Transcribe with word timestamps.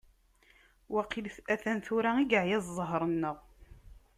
Waqil 0.93 1.27
atan 1.53 1.79
tura 1.85 2.11
i 2.21 2.23
yeεya 2.31 2.59
ẓẓher-nneɣ. 2.67 3.37